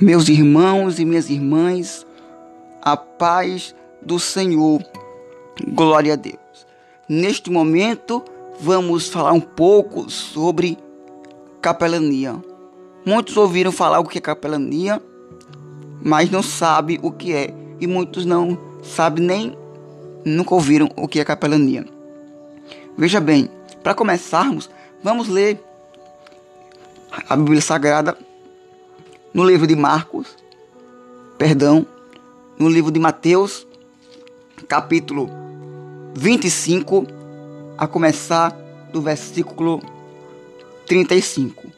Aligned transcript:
Meus 0.00 0.30
irmãos 0.30 0.98
e 0.98 1.04
minhas 1.04 1.28
irmãs, 1.28 2.06
a 2.80 2.96
paz 2.96 3.74
do 4.00 4.18
Senhor. 4.18 4.82
Glória 5.68 6.14
a 6.14 6.16
Deus. 6.16 6.38
Neste 7.06 7.50
momento, 7.50 8.24
vamos 8.58 9.08
falar 9.10 9.32
um 9.32 9.40
pouco 9.40 10.08
sobre 10.08 10.78
capelania. 11.60 12.42
Muitos 13.04 13.36
ouviram 13.36 13.70
falar 13.70 14.00
o 14.00 14.06
que 14.06 14.16
é 14.16 14.22
capelania, 14.22 15.02
mas 16.02 16.30
não 16.30 16.42
sabem 16.42 16.98
o 17.02 17.12
que 17.12 17.34
é. 17.34 17.52
E 17.78 17.86
muitos 17.86 18.24
não 18.24 18.58
sabem 18.82 19.22
nem 19.22 19.58
nunca 20.24 20.54
ouviram 20.54 20.88
o 20.96 21.06
que 21.06 21.20
é 21.20 21.24
capelania. 21.26 21.84
Veja 22.96 23.20
bem, 23.20 23.50
para 23.82 23.94
começarmos, 23.94 24.70
vamos 25.04 25.28
ler 25.28 25.62
a 27.28 27.36
Bíblia 27.36 27.60
Sagrada 27.60 28.16
no 29.32 29.44
livro 29.44 29.66
de 29.66 29.76
Marcos, 29.76 30.36
perdão, 31.38 31.86
no 32.58 32.68
livro 32.68 32.90
de 32.90 32.98
Mateus, 32.98 33.66
capítulo 34.66 35.30
25, 36.14 37.06
a 37.78 37.86
começar 37.86 38.50
do 38.92 39.00
versículo 39.00 39.80
35. 40.86 41.68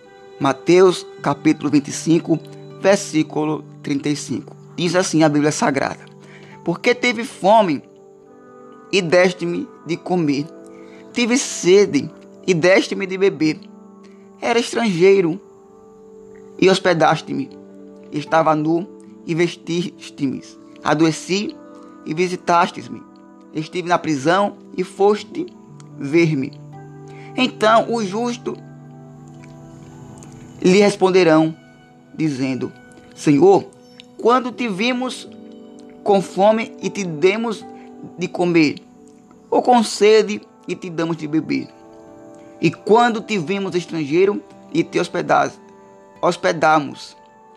Mateus, 0.41 1.07
capítulo 1.21 1.71
25, 1.71 2.41
versículo 2.81 3.63
35. 3.83 4.57
Diz 4.75 4.97
assim 4.97 5.23
a 5.23 5.29
Bíblia 5.29 5.53
Sagrada: 5.53 6.07
Porque 6.65 6.95
teve 6.95 7.23
fome 7.23 7.83
e 8.91 9.03
deste-me 9.03 9.69
de 9.87 9.99
comer, 9.99 10.47
tive 11.13 11.37
sede 11.37 12.11
e 12.47 12.55
deste-me 12.55 13.07
de 13.07 13.19
beber, 13.19 13.61
era 14.41 14.59
estrangeiro 14.59 15.39
e 16.63 16.71
hospedaste-me. 16.71 17.51
Estava 18.13 18.55
nu 18.55 18.87
e 19.27 19.35
vestiste-me. 19.35 20.41
Adoeci 20.85 21.57
e 22.07 22.15
visitastes-me. 22.15 23.03
Estive 23.53 23.89
na 23.89 23.99
prisão 23.99 24.57
e 24.77 24.85
foste 24.85 25.47
ver-me. 25.99 26.53
Então 27.37 27.93
o 27.93 28.05
justo 28.05 28.57
lhe 30.63 30.79
responderão, 30.79 31.55
dizendo: 32.15 32.73
Senhor, 33.13 33.67
quando 34.17 34.53
te 34.53 34.69
vimos 34.69 35.29
com 36.05 36.23
fome 36.23 36.77
e 36.81 36.89
te 36.89 37.03
demos 37.05 37.65
de 38.17 38.29
comer, 38.29 38.77
ou 39.51 39.63
com 39.63 39.83
sede 39.83 40.41
e 40.69 40.77
te 40.77 40.89
damos 40.89 41.17
de 41.17 41.27
beber? 41.27 41.69
E 42.61 42.71
quando 42.71 43.21
te 43.21 43.37
vimos 43.37 43.75
estrangeiro 43.75 44.41
e 44.73 44.85
te 44.85 45.01
hospedamos, 45.01 45.62
hospedamos, 46.23 47.17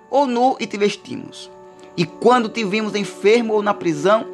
ou 0.10 0.26
nu 0.26 0.58
e 0.60 0.66
te 0.66 0.76
vestimos. 0.76 1.50
E 1.96 2.06
quando 2.06 2.50
te 2.50 2.66
vimos 2.66 2.96
enfermo 2.96 3.54
ou 3.54 3.62
na 3.62 3.74
prisão, 3.74 4.26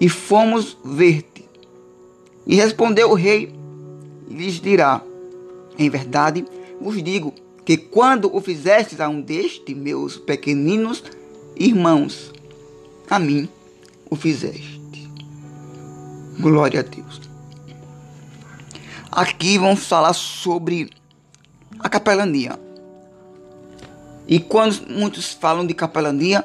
e 0.00 0.08
fomos 0.08 0.76
ver-te. 0.84 1.44
E 2.46 2.54
respondeu 2.54 3.10
o 3.10 3.14
rei, 3.14 3.52
lhes 4.28 4.60
dirá: 4.60 5.02
Em 5.76 5.90
verdade 5.90 6.46
vos 6.80 7.02
digo 7.02 7.34
que 7.64 7.76
quando 7.76 8.34
o 8.34 8.40
fizestes 8.40 9.00
a 9.00 9.08
um 9.08 9.20
destes 9.20 9.76
meus 9.76 10.16
pequeninos 10.16 11.02
irmãos, 11.56 12.32
a 13.10 13.18
mim 13.18 13.48
o 14.08 14.14
fizeste. 14.14 14.78
Glória 16.38 16.80
a 16.80 16.82
Deus. 16.82 17.20
Aqui 19.10 19.58
vamos 19.58 19.84
falar 19.86 20.12
sobre 20.12 20.90
a 21.80 21.88
capelania. 21.88 22.67
E 24.28 24.38
quando 24.38 24.86
muitos 24.90 25.32
falam 25.32 25.66
de 25.66 25.72
capelania, 25.72 26.44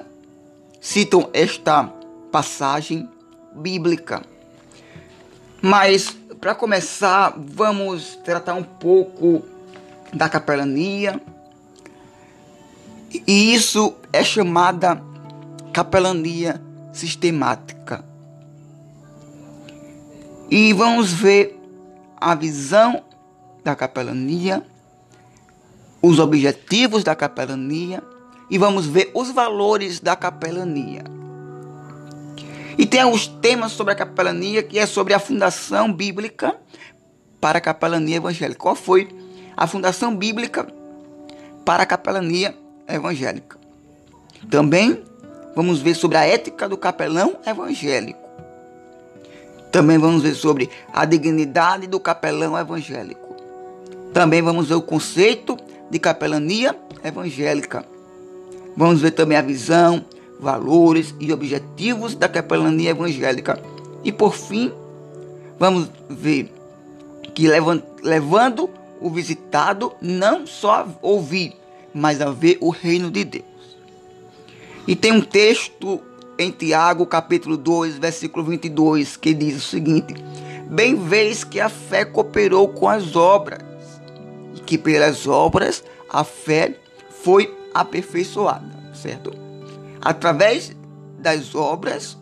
citam 0.79 1.29
esta 1.33 1.83
passagem 2.31 3.09
bíblica. 3.53 4.21
Mas, 5.61 6.15
para 6.39 6.55
começar, 6.55 7.33
vamos 7.37 8.15
tratar 8.23 8.53
um 8.53 8.63
pouco 8.63 9.43
da 10.13 10.29
capelania. 10.29 11.21
E 13.27 13.53
isso 13.53 13.93
é 14.13 14.23
chamada 14.23 15.03
capelania 15.73 16.61
sistemática. 16.93 18.03
E 20.49 20.71
vamos 20.71 21.11
ver 21.11 21.59
a 22.15 22.33
visão 22.33 23.03
da 23.63 23.75
capelania 23.75 24.65
os 26.03 26.19
objetivos 26.19 27.01
da 27.01 27.15
capelania 27.15 28.03
e 28.49 28.57
vamos 28.57 28.85
ver 28.85 29.09
os 29.13 29.31
valores 29.31 30.01
da 30.01 30.17
capelania. 30.17 31.05
E 32.77 32.85
tem 32.85 32.99
alguns 32.99 33.25
temas 33.25 33.71
sobre 33.71 33.93
a 33.93 33.95
capelania 33.95 34.61
que 34.61 34.77
é 34.77 34.85
sobre 34.85 35.13
a 35.13 35.19
fundação 35.19 35.93
bíblica 35.93 36.55
para 37.39 37.59
a 37.59 37.61
capelania 37.61 38.17
evangélica. 38.17 38.59
Qual 38.59 38.75
foi 38.75 39.07
a 39.55 39.65
fundação 39.65 40.13
bíblica 40.13 40.67
para 41.63 41.83
a 41.83 41.85
capelania 41.85 42.53
evangélica? 42.85 43.57
Também 44.49 45.01
vamos 45.55 45.81
ver 45.81 45.95
sobre 45.95 46.17
a 46.17 46.25
ética 46.25 46.67
do 46.67 46.77
capelão 46.77 47.37
evangélico. 47.45 48.27
Também 49.71 49.97
vamos 49.97 50.21
ver 50.21 50.35
sobre 50.35 50.69
a 50.91 51.05
dignidade 51.05 51.87
do 51.87 51.99
capelão 51.99 52.57
evangélico. 52.57 53.35
Também 54.13 54.41
vamos 54.41 54.67
ver 54.67 54.75
o 54.75 54.81
conceito 54.81 55.57
de 55.93 55.99
capelania 55.99 56.75
evangélica. 57.03 57.85
Vamos 58.75 58.99
ver 58.99 59.11
também 59.11 59.37
a 59.37 59.43
visão, 59.43 60.03
valores 60.39 61.13
e 61.19 61.31
objetivos 61.31 62.15
da 62.15 62.27
capelania 62.27 62.89
evangélica. 62.89 63.61
E 64.03 64.11
por 64.11 64.33
fim, 64.33 64.73
vamos 65.59 65.87
ver 66.09 66.51
que 67.35 67.47
levando 68.01 68.69
o 68.99 69.09
visitado 69.11 69.93
não 70.01 70.47
só 70.47 70.81
a 70.81 70.87
ouvir, 70.99 71.53
mas 71.93 72.21
a 72.21 72.31
ver 72.31 72.57
o 72.59 72.71
reino 72.71 73.11
de 73.11 73.23
Deus. 73.23 73.45
E 74.87 74.95
tem 74.95 75.11
um 75.11 75.21
texto 75.21 76.01
em 76.39 76.49
Tiago, 76.49 77.05
capítulo 77.05 77.55
2, 77.55 77.99
versículo 77.99 78.43
22, 78.43 79.15
que 79.15 79.31
diz 79.31 79.57
o 79.57 79.61
seguinte: 79.61 80.15
Bem 80.67 80.95
vês 80.95 81.43
que 81.43 81.59
a 81.59 81.69
fé 81.69 82.03
cooperou 82.03 82.67
com 82.69 82.89
as 82.89 83.15
obras 83.15 83.72
que 84.73 84.77
pelas 84.79 85.27
obras 85.27 85.83
a 86.09 86.23
fé 86.23 86.75
foi 87.21 87.55
aperfeiçoada, 87.75 88.73
certo? 88.91 89.31
Através 90.01 90.75
das 91.19 91.53
obras 91.53 92.17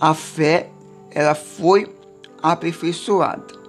a 0.00 0.14
fé 0.14 0.70
ela 1.10 1.34
foi 1.34 1.92
aperfeiçoada. 2.40 3.60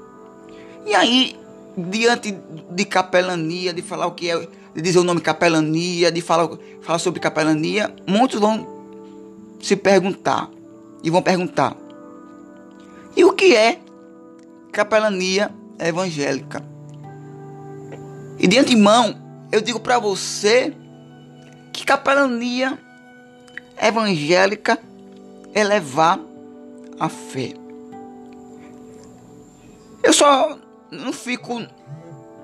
E 0.85 0.93
aí, 0.93 1.35
diante 1.75 2.37
de 2.69 2.85
capelania, 2.85 3.73
de 3.73 3.81
falar 3.81 4.05
o 4.05 4.11
que 4.11 4.29
é, 4.29 4.47
de 4.75 4.81
dizer 4.81 4.99
o 4.99 5.03
nome 5.03 5.19
capelania, 5.19 6.11
de 6.11 6.21
falar, 6.21 6.47
falar 6.81 6.99
sobre 6.99 7.19
capelania, 7.19 7.95
muitos 8.07 8.39
vão 8.39 8.67
se 9.59 9.75
perguntar 9.75 10.51
e 11.03 11.09
vão 11.09 11.23
perguntar: 11.23 11.75
e 13.17 13.25
o 13.25 13.33
que 13.33 13.55
é 13.55 13.79
capelania 14.71 15.49
evangélica? 15.79 16.72
E 18.39 18.47
de 18.47 18.57
antemão, 18.57 19.15
eu 19.51 19.61
digo 19.61 19.79
para 19.79 19.99
você 19.99 20.73
que 21.71 21.85
capelania 21.85 22.77
evangélica 23.81 24.79
é 25.53 25.63
levar 25.63 26.19
a 26.99 27.09
fé. 27.09 27.53
Eu 30.01 30.11
só 30.11 30.57
não 30.91 31.13
fico 31.13 31.65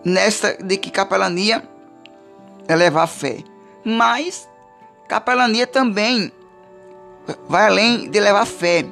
nessa 0.03 0.53
de 0.53 0.77
que 0.77 0.89
capelania 0.89 1.67
é 2.67 2.75
levar 2.75 3.03
a 3.03 3.07
fé, 3.07 3.43
mas 3.83 4.47
capelania 5.07 5.67
também 5.67 6.31
vai 7.47 7.65
além 7.65 8.09
de 8.09 8.19
levar 8.19 8.41
a 8.41 8.45
fé. 8.45 8.85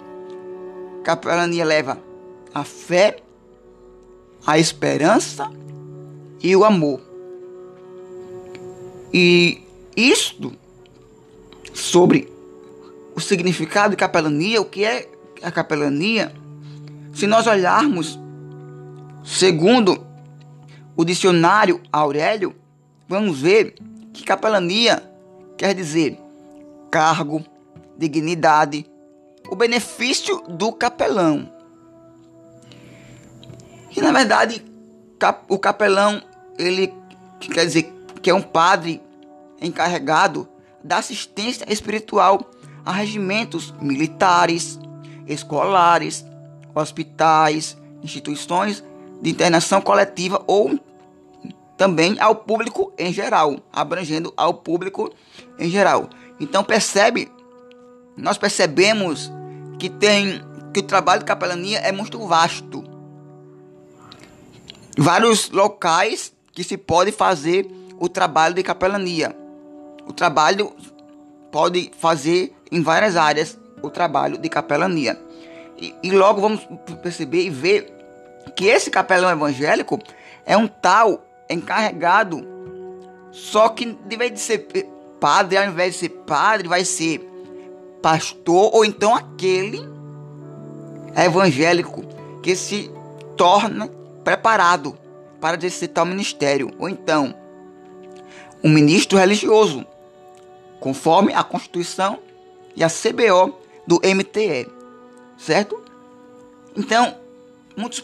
Capelania 1.03 1.63
leva 1.63 1.97
a 2.53 2.63
fé, 2.63 3.17
a 4.45 4.59
esperança 4.59 5.49
e 6.41 6.55
o 6.55 6.63
amor. 6.63 7.01
E 9.13 9.61
isto 9.95 10.53
sobre 11.73 12.31
o 13.15 13.19
significado 13.19 13.91
de 13.91 13.97
capelania, 13.97 14.61
o 14.61 14.65
que 14.65 14.83
é 14.83 15.09
a 15.41 15.51
capelania, 15.51 16.33
se 17.13 17.25
nós 17.25 17.47
olharmos 17.47 18.19
segundo 19.23 20.05
o 20.95 21.03
dicionário 21.03 21.81
Aurélio, 21.91 22.55
vamos 23.07 23.41
ver 23.41 23.75
que 24.13 24.23
capelania 24.23 25.03
quer 25.57 25.73
dizer 25.73 26.19
cargo, 26.91 27.43
dignidade, 27.97 28.85
o 29.49 29.55
benefício 29.55 30.41
do 30.47 30.71
capelão. 30.71 31.51
E 33.95 34.01
na 34.01 34.11
verdade, 34.11 34.63
o 35.47 35.57
capelão, 35.57 36.21
ele 36.57 36.93
quer 37.39 37.65
dizer 37.65 37.93
que 38.21 38.29
é 38.29 38.33
um 38.33 38.41
padre 38.41 39.01
encarregado 39.61 40.47
da 40.83 40.97
assistência 40.97 41.65
espiritual 41.71 42.39
a 42.85 42.91
regimentos 42.91 43.73
militares, 43.81 44.79
escolares, 45.27 46.25
hospitais, 46.73 47.77
instituições 48.03 48.83
de 49.21 49.29
internação 49.29 49.81
coletiva 49.81 50.43
ou 50.47 50.79
também 51.75 52.17
ao 52.19 52.35
público 52.35 52.91
em 52.97 53.13
geral, 53.13 53.57
abrangendo 53.71 54.33
ao 54.35 54.53
público 54.53 55.11
em 55.59 55.69
geral. 55.69 56.09
Então 56.39 56.63
percebe, 56.63 57.31
nós 58.15 58.37
percebemos 58.37 59.31
que 59.77 59.89
tem 59.89 60.41
que 60.73 60.79
o 60.79 60.83
trabalho 60.83 61.19
de 61.19 61.25
capelania 61.25 61.79
é 61.79 61.91
muito 61.91 62.19
vasto. 62.27 62.83
Vários 64.97 65.49
locais 65.51 66.33
que 66.51 66.63
se 66.63 66.75
pode 66.75 67.11
fazer 67.11 67.69
o 67.99 68.09
trabalho 68.09 68.55
de 68.55 68.63
capelania. 68.63 69.35
O 70.07 70.13
trabalho 70.13 70.73
pode 71.51 71.91
fazer 71.99 72.51
em 72.71 72.81
várias 72.81 73.15
áreas 73.15 73.59
o 73.81 73.89
trabalho 73.89 74.37
de 74.37 74.49
capelania. 74.49 75.19
E, 75.77 75.93
e 76.01 76.11
logo 76.11 76.41
vamos 76.41 76.67
perceber 77.03 77.43
e 77.43 77.49
ver 77.49 77.93
que 78.55 78.65
esse 78.65 78.89
capelão 78.89 79.29
evangélico 79.29 79.99
é 80.45 80.57
um 80.57 80.67
tal 80.67 81.23
encarregado, 81.47 82.43
só 83.31 83.69
que 83.69 83.85
de 83.85 84.17
vez 84.17 84.33
de 84.33 84.39
ser 84.39 84.67
padre, 85.19 85.57
ao 85.57 85.65
invés 85.65 85.93
de 85.93 85.99
ser 85.99 86.09
padre, 86.09 86.67
vai 86.67 86.83
ser 86.83 87.19
pastor 88.01 88.71
ou 88.73 88.83
então 88.83 89.15
aquele 89.15 89.79
evangélico 91.15 92.03
que 92.41 92.55
se 92.55 92.91
torna 93.35 93.89
preparado 94.27 94.97
para 95.39 95.55
exercer 95.55 95.87
tal 95.87 96.05
ministério, 96.05 96.73
ou 96.77 96.89
então 96.89 97.33
um 98.61 98.69
ministro 98.69 99.17
religioso, 99.17 99.85
conforme 100.81 101.33
a 101.33 101.45
Constituição 101.45 102.19
e 102.75 102.83
a 102.83 102.89
CBO 102.89 103.57
do 103.87 104.01
MTE, 104.03 104.69
certo? 105.37 105.81
Então, 106.75 107.15
muitos 107.77 108.01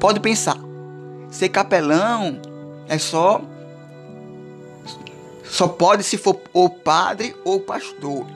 podem 0.00 0.20
pensar, 0.20 0.58
ser 1.30 1.48
capelão 1.50 2.42
é 2.88 2.98
só 2.98 3.40
só 5.44 5.68
pode 5.68 6.02
se 6.02 6.18
for 6.18 6.40
o 6.52 6.68
padre 6.68 7.36
ou 7.44 7.60
pastor. 7.60 8.26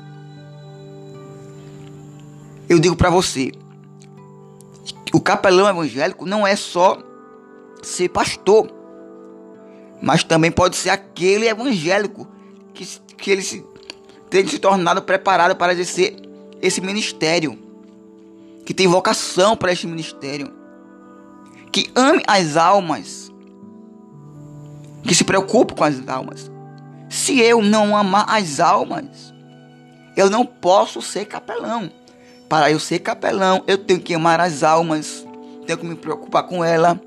Eu 2.68 2.78
digo 2.78 2.94
para 2.94 3.10
você, 3.10 3.50
o 5.12 5.20
capelão 5.20 5.68
evangélico 5.68 6.24
não 6.24 6.46
é 6.46 6.54
só 6.54 7.02
ser 7.86 8.08
pastor, 8.08 8.68
mas 10.02 10.24
também 10.24 10.50
pode 10.50 10.76
ser 10.76 10.90
aquele 10.90 11.48
evangélico 11.48 12.26
que, 12.74 12.84
que 13.16 13.30
ele 13.30 13.42
se, 13.42 13.64
tem 14.28 14.46
se 14.46 14.58
tornado 14.58 15.00
preparado 15.02 15.54
para 15.54 15.72
exercer 15.72 16.16
esse 16.60 16.80
ministério, 16.80 17.56
que 18.64 18.74
tem 18.74 18.88
vocação 18.88 19.56
para 19.56 19.72
esse 19.72 19.86
ministério, 19.86 20.52
que 21.70 21.88
ame 21.94 22.22
as 22.26 22.56
almas, 22.56 23.32
que 25.04 25.14
se 25.14 25.22
preocupe 25.22 25.74
com 25.74 25.84
as 25.84 26.06
almas. 26.08 26.50
Se 27.08 27.38
eu 27.38 27.62
não 27.62 27.96
amar 27.96 28.26
as 28.28 28.58
almas, 28.58 29.32
eu 30.16 30.28
não 30.28 30.44
posso 30.44 31.00
ser 31.00 31.26
capelão. 31.26 31.88
Para 32.48 32.70
eu 32.70 32.80
ser 32.80 32.98
capelão, 32.98 33.62
eu 33.66 33.78
tenho 33.78 34.00
que 34.00 34.14
amar 34.14 34.40
as 34.40 34.64
almas, 34.64 35.24
tenho 35.66 35.78
que 35.78 35.86
me 35.86 35.94
preocupar 35.94 36.42
com 36.44 36.64
ela 36.64 37.00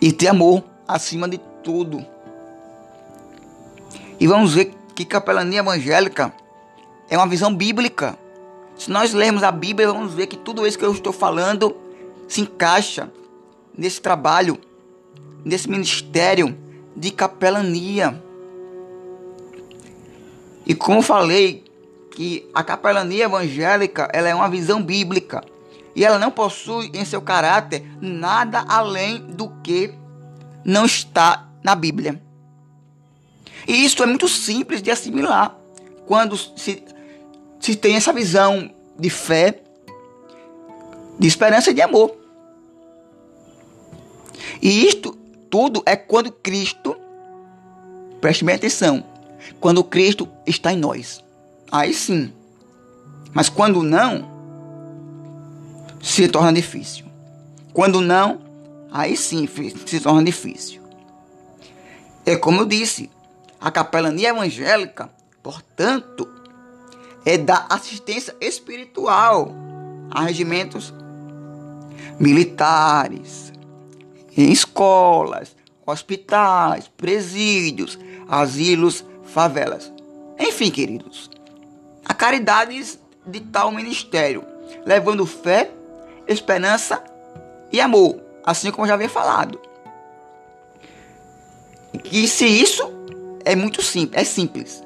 e 0.00 0.12
ter 0.12 0.28
amor 0.28 0.64
acima 0.86 1.28
de 1.28 1.38
tudo. 1.62 2.04
E 4.18 4.26
vamos 4.26 4.54
ver 4.54 4.74
que 4.94 5.04
capelania 5.04 5.60
evangélica 5.60 6.32
é 7.08 7.16
uma 7.16 7.26
visão 7.26 7.54
bíblica. 7.54 8.18
Se 8.76 8.90
nós 8.90 9.12
lermos 9.12 9.42
a 9.42 9.50
Bíblia, 9.50 9.88
vamos 9.88 10.14
ver 10.14 10.26
que 10.26 10.36
tudo 10.36 10.66
isso 10.66 10.78
que 10.78 10.84
eu 10.84 10.92
estou 10.92 11.12
falando 11.12 11.76
se 12.28 12.40
encaixa 12.40 13.10
nesse 13.76 14.00
trabalho, 14.00 14.58
nesse 15.44 15.68
ministério 15.68 16.56
de 16.96 17.10
capelania. 17.10 18.22
E 20.66 20.74
como 20.74 21.02
falei, 21.02 21.64
que 22.10 22.48
a 22.52 22.62
capelania 22.62 23.24
evangélica 23.24 24.08
ela 24.12 24.28
é 24.28 24.34
uma 24.34 24.48
visão 24.48 24.82
bíblica 24.82 25.42
e 25.94 26.04
ela 26.04 26.18
não 26.18 26.30
possui 26.30 26.90
em 26.94 27.04
seu 27.04 27.20
caráter 27.20 27.84
nada 28.00 28.64
além 28.68 29.18
do 29.18 29.48
que 29.62 29.92
não 30.64 30.84
está 30.84 31.48
na 31.62 31.74
Bíblia. 31.74 32.20
E 33.66 33.84
isso 33.84 34.02
é 34.02 34.06
muito 34.06 34.28
simples 34.28 34.82
de 34.82 34.90
assimilar 34.90 35.56
quando 36.06 36.36
se, 36.36 36.82
se 37.58 37.76
tem 37.76 37.96
essa 37.96 38.12
visão 38.12 38.70
de 38.98 39.10
fé, 39.10 39.60
de 41.18 41.28
esperança 41.28 41.70
e 41.70 41.74
de 41.74 41.82
amor. 41.82 42.14
E 44.62 44.86
isto 44.86 45.12
tudo 45.48 45.82
é 45.84 45.96
quando 45.96 46.30
Cristo, 46.30 46.96
preste 48.20 48.44
bem 48.44 48.54
atenção, 48.54 49.04
quando 49.58 49.84
Cristo 49.84 50.28
está 50.46 50.72
em 50.72 50.76
nós. 50.76 51.22
Aí 51.70 51.92
sim. 51.92 52.32
Mas 53.32 53.48
quando 53.48 53.82
não, 53.82 54.29
se 56.00 56.28
torna 56.28 56.52
difícil. 56.52 57.06
Quando 57.72 58.00
não, 58.00 58.40
aí 58.90 59.16
sim 59.16 59.48
se 59.86 60.00
torna 60.00 60.24
difícil. 60.24 60.80
É 62.24 62.36
como 62.36 62.62
eu 62.62 62.66
disse, 62.66 63.10
a 63.60 63.70
capelania 63.70 64.30
evangélica, 64.30 65.10
portanto, 65.42 66.28
é 67.24 67.36
da 67.36 67.66
assistência 67.68 68.34
espiritual 68.40 69.54
a 70.10 70.22
regimentos 70.24 70.92
militares, 72.18 73.52
em 74.36 74.50
escolas, 74.50 75.54
hospitais, 75.86 76.88
presídios, 76.96 77.98
asilos, 78.28 79.04
favelas. 79.24 79.92
Enfim, 80.38 80.70
queridos, 80.70 81.30
a 82.04 82.14
caridade 82.14 82.98
de 83.26 83.40
tal 83.40 83.70
ministério, 83.70 84.44
levando 84.84 85.26
fé, 85.26 85.70
esperança 86.26 87.02
e 87.72 87.80
amor, 87.80 88.20
assim 88.44 88.70
como 88.70 88.86
já 88.86 88.94
havia 88.94 89.08
falado. 89.08 89.60
E 92.10 92.26
se 92.28 92.46
isso 92.46 92.82
é 93.44 93.54
muito 93.56 93.82
simples, 93.82 94.20
é 94.20 94.24
simples. 94.24 94.82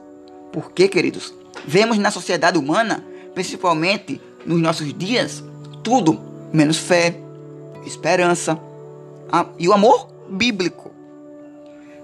Porque, 0.53 0.89
queridos, 0.89 1.35
vemos 1.67 1.99
na 1.99 2.11
sociedade 2.11 2.59
humana, 2.59 3.05
principalmente 3.35 4.21
nos 4.47 4.61
nossos 4.61 4.93
dias, 4.95 5.43
tudo 5.83 6.21
menos 6.53 6.77
fé, 6.77 7.17
esperança 7.85 8.59
e 9.59 9.69
o 9.69 9.73
amor 9.73 10.09
bíblico. 10.29 10.93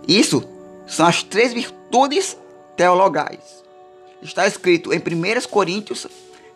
Isso 0.07 0.43
são 0.87 1.07
as 1.07 1.23
três 1.23 1.53
virtudes 1.53 2.37
teologais. 2.77 3.63
Está 4.23 4.47
escrito 4.47 4.93
em 4.93 4.99
1 4.99 5.49
Coríntios, 5.49 6.07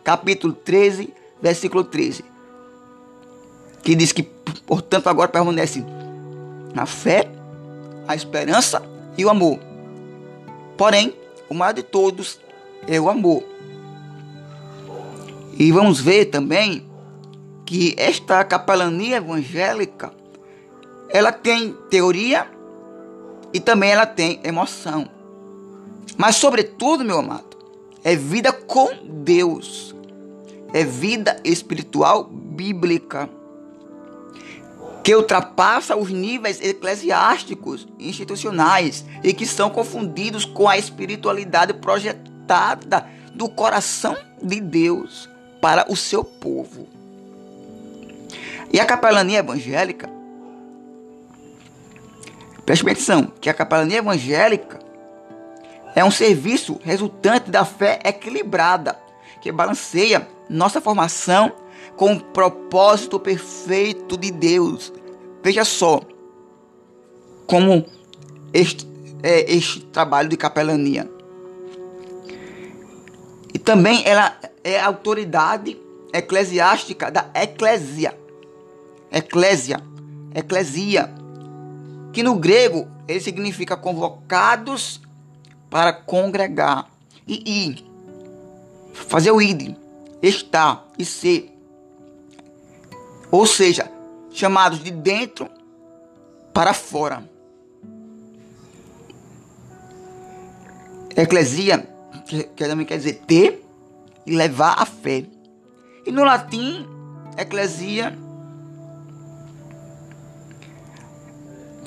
capítulo 0.03 0.53
13, 0.53 1.15
versículo 1.41 1.85
13, 1.85 2.25
que 3.85 3.95
diz 3.95 4.13
que, 4.13 4.23
portanto, 4.67 5.09
agora 5.09 5.29
permanece 5.29 5.85
a 6.75 6.87
fé, 6.87 7.31
a 8.09 8.17
esperança 8.17 8.83
e 9.17 9.25
o 9.25 9.31
amor. 9.31 9.61
Porém, 10.77 11.15
o 11.49 11.55
maior 11.55 11.75
de 11.75 11.83
todos 11.83 12.41
é 12.89 12.99
o 12.99 13.11
amor. 13.11 13.45
E 15.59 15.71
vamos 15.71 16.01
ver 16.01 16.27
também 16.27 16.89
que 17.67 17.95
esta 17.97 18.43
capelania 18.43 19.19
evangélica 19.19 20.13
ela 21.11 21.31
tem 21.31 21.73
teoria 21.91 22.51
e 23.53 23.61
também 23.61 23.91
ela 23.91 24.07
tem 24.07 24.41
emoção. 24.43 25.09
Mas 26.17 26.37
sobretudo, 26.37 27.05
meu 27.05 27.19
amado, 27.19 27.57
é 28.03 28.17
vida 28.17 28.53
com 28.53 28.89
Deus. 29.23 29.95
É 30.73 30.85
vida 30.85 31.41
espiritual 31.45 32.25
bíblica 32.25 33.31
que 35.05 35.15
ultrapassa 35.15 35.95
os 35.95 36.11
níveis 36.11 36.63
eclesiásticos 36.63 37.87
institucionais 37.99 39.05
e 39.23 39.35
que 39.35 39.45
são 39.47 39.69
confundidos 39.69 40.47
com 40.47 40.67
a 40.67 40.79
espiritualidade 40.79 41.75
projetada 41.75 43.07
do 43.35 43.47
coração 43.47 44.17
de 44.43 44.63
Deus 44.63 45.29
para 45.61 45.85
o 45.93 45.95
seu 45.95 46.25
povo. 46.25 46.89
E 48.73 48.81
a 48.81 48.87
capelania 48.87 49.41
evangélica, 49.41 50.09
preste 52.65 52.89
atenção, 52.89 53.31
que 53.43 53.51
a 53.51 53.55
capelania 53.55 53.99
evangélica 53.99 54.79
é 55.95 56.03
um 56.03 56.11
serviço 56.11 56.81
resultante 56.83 57.51
da 57.51 57.67
fé 57.67 58.01
equilibrada, 58.03 58.99
que 59.43 59.53
balanceia 59.53 60.27
nossa 60.49 60.81
formação 60.81 61.53
com 61.97 62.13
o 62.13 62.21
propósito 62.21 63.19
perfeito 63.21 64.17
de 64.17 64.31
Deus. 64.31 64.93
Veja 65.43 65.65
só 65.65 66.01
como 67.47 67.85
este, 68.53 68.87
é, 69.23 69.53
este 69.53 69.81
trabalho 69.87 70.29
de 70.29 70.37
capelania. 70.37 71.11
também 73.65 74.03
ela 74.05 74.37
é 74.63 74.79
autoridade 74.79 75.77
eclesiástica 76.13 77.11
da 77.11 77.31
eclésia. 77.35 78.17
Eclésia, 79.11 79.81
eclesia, 80.35 81.13
que 82.13 82.23
no 82.23 82.35
grego 82.35 82.87
ele 83.09 83.21
significa 83.21 83.77
convocados 83.77 85.01
para 85.71 85.93
congregar 85.93 86.91
e 87.27 87.67
ir, 87.67 87.85
fazer 88.93 89.31
o 89.31 89.41
id, 89.41 89.77
estar 90.21 90.87
e 90.99 91.05
ser. 91.05 91.54
Ou 93.35 93.47
seja, 93.47 93.91
chamados 94.31 94.79
de 94.79 94.93
dentro 94.93 95.51
para 96.53 96.73
fora. 96.73 97.29
Eclesia 101.17 101.85
que, 102.29 102.45
também 102.45 102.87
quer 102.87 102.97
dizer 102.97 103.25
ter 103.27 103.67
e 104.25 104.37
levar 104.37 104.81
a 104.81 104.87
fé. 104.87 105.25
E 106.07 106.13
no 106.13 106.23
latim, 106.23 106.87
eclesia, 107.37 108.17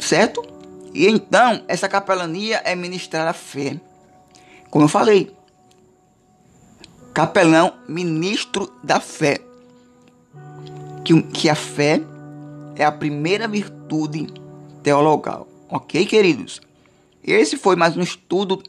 certo? 0.02 0.46
E 0.94 1.08
então, 1.08 1.64
essa 1.70 1.88
capelania 1.88 2.62
é 2.66 2.76
ministrar 2.76 3.26
a 3.26 3.32
fé. 3.32 3.80
Como 4.70 4.84
eu 4.84 4.90
falei, 4.90 5.34
capelão, 7.14 7.74
ministro 7.88 8.70
da 8.84 9.00
fé. 9.00 9.47
Que, 11.08 11.22
que 11.22 11.50
a 11.50 11.56
fé 11.56 12.02
é 12.76 12.84
a 12.84 12.92
primeira 12.92 13.48
virtude 13.48 14.28
teologal. 14.84 15.48
Ok, 15.70 16.06
queridos? 16.06 16.62
Esse 17.24 17.56
foi 17.56 17.78
mais 17.78 17.96
um 17.96 18.02
estudo 18.02 18.62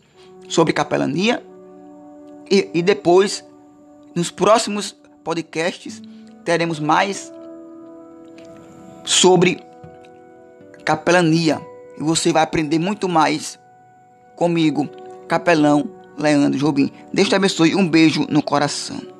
sobre 0.49 0.73
capelania. 0.73 1.45
E, 2.49 2.71
e 2.75 2.81
depois, 2.81 3.45
nos 4.15 4.31
próximos 4.31 4.97
podcasts, 5.25 6.01
teremos 6.45 6.79
mais 6.79 7.33
sobre 9.05 9.61
capelania. 10.85 11.61
E 11.99 12.05
você 12.05 12.33
vai 12.33 12.45
aprender 12.45 12.79
muito 12.79 13.09
mais 13.09 13.59
comigo, 14.37 14.89
capelão 15.27 15.91
Leandro 16.17 16.57
Jobim. 16.57 16.93
Deus 17.13 17.29
te 17.29 17.35
abençoe. 17.35 17.75
Um 17.75 17.89
beijo 17.89 18.29
no 18.31 18.45
coração. 18.45 19.18